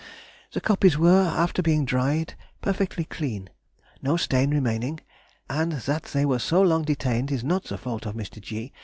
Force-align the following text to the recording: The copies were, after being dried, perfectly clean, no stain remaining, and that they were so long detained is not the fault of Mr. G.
The 0.53 0.61
copies 0.61 0.97
were, 0.97 1.21
after 1.27 1.61
being 1.61 1.85
dried, 1.85 2.33
perfectly 2.59 3.03
clean, 3.05 3.51
no 4.01 4.17
stain 4.17 4.49
remaining, 4.49 4.99
and 5.47 5.73
that 5.73 6.05
they 6.05 6.25
were 6.25 6.39
so 6.39 6.59
long 6.59 6.81
detained 6.81 7.31
is 7.31 7.43
not 7.43 7.65
the 7.65 7.77
fault 7.77 8.07
of 8.07 8.15
Mr. 8.15 8.41
G. 8.41 8.73